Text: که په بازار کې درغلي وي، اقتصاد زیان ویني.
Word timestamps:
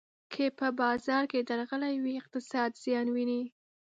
که 0.33 0.45
په 0.59 0.67
بازار 0.79 1.23
کې 1.31 1.39
درغلي 1.49 1.95
وي، 2.03 2.13
اقتصاد 2.21 2.71
زیان 2.83 3.07
ویني. 3.11 3.41